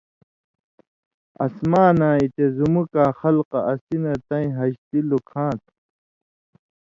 [1.45, 5.71] اسماناں یی تے زُمُکاں خلقہ اسی نہ تَیں حاجتی لُکھاں تھہ،